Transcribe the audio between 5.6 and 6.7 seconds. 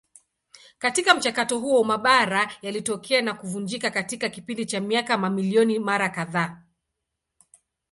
mara kadhaa.